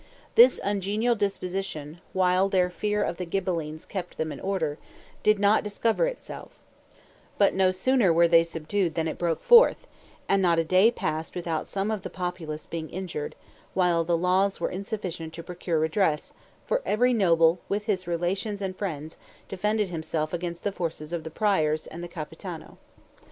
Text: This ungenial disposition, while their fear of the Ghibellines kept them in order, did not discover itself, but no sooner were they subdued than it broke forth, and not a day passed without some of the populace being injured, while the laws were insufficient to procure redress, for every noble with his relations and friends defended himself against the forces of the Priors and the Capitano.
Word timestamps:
This 0.33 0.59
ungenial 0.63 1.13
disposition, 1.13 2.01
while 2.11 2.49
their 2.49 2.71
fear 2.71 3.03
of 3.03 3.17
the 3.17 3.25
Ghibellines 3.27 3.85
kept 3.85 4.17
them 4.17 4.31
in 4.31 4.39
order, 4.39 4.79
did 5.21 5.37
not 5.37 5.63
discover 5.63 6.07
itself, 6.07 6.59
but 7.37 7.53
no 7.53 7.69
sooner 7.69 8.11
were 8.11 8.27
they 8.27 8.43
subdued 8.43 8.95
than 8.95 9.07
it 9.07 9.19
broke 9.19 9.43
forth, 9.43 9.85
and 10.27 10.41
not 10.41 10.57
a 10.57 10.63
day 10.63 10.89
passed 10.89 11.35
without 11.35 11.67
some 11.67 11.91
of 11.91 12.01
the 12.01 12.09
populace 12.09 12.65
being 12.65 12.89
injured, 12.89 13.35
while 13.75 14.03
the 14.03 14.17
laws 14.17 14.59
were 14.59 14.71
insufficient 14.71 15.33
to 15.33 15.43
procure 15.43 15.77
redress, 15.77 16.33
for 16.65 16.81
every 16.83 17.13
noble 17.13 17.59
with 17.69 17.85
his 17.85 18.07
relations 18.07 18.59
and 18.59 18.75
friends 18.75 19.17
defended 19.49 19.89
himself 19.89 20.33
against 20.33 20.63
the 20.63 20.71
forces 20.71 21.13
of 21.13 21.23
the 21.23 21.29
Priors 21.29 21.85
and 21.85 22.03
the 22.03 22.07
Capitano. 22.07 22.79